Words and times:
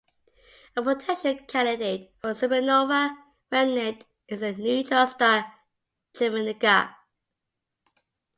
A 0.75 0.81
potential 0.81 1.37
candidate 1.47 2.11
for 2.19 2.33
the 2.33 2.47
supernova 2.47 3.15
remnant 3.51 4.03
is 4.27 4.39
the 4.39 4.51
neutron 4.55 5.07
star 5.07 5.45
Geminga. 6.15 6.95